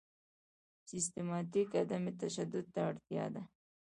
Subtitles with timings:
[0.89, 3.43] سیستماتیک عدم تشدد ته اړتیا ده.